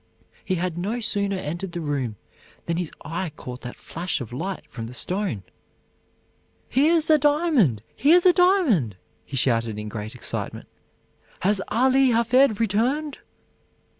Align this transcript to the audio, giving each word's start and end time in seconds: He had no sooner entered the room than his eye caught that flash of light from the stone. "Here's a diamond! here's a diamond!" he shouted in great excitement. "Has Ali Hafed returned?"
He 0.43 0.55
had 0.55 0.79
no 0.79 0.99
sooner 0.99 1.35
entered 1.37 1.73
the 1.73 1.79
room 1.79 2.15
than 2.65 2.77
his 2.77 2.91
eye 3.05 3.29
caught 3.35 3.61
that 3.61 3.75
flash 3.75 4.19
of 4.19 4.33
light 4.33 4.63
from 4.67 4.87
the 4.87 4.95
stone. 4.95 5.43
"Here's 6.67 7.07
a 7.11 7.19
diamond! 7.19 7.83
here's 7.95 8.25
a 8.25 8.33
diamond!" 8.33 8.95
he 9.23 9.37
shouted 9.37 9.77
in 9.77 9.89
great 9.89 10.15
excitement. 10.15 10.67
"Has 11.41 11.61
Ali 11.67 12.09
Hafed 12.09 12.59
returned?" 12.59 13.19